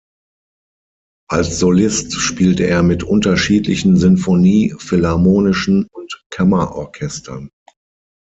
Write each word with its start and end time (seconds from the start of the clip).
Als 1.29 1.59
Solist 1.59 2.13
spielte 2.19 2.63
er 2.65 2.81
mit 2.81 3.03
unterschiedlichen 3.03 3.97
Sinfonie-, 3.97 4.73
philharmonischen 4.79 5.85
und 5.91 6.23
Kammer-Orchestern. 6.31 7.51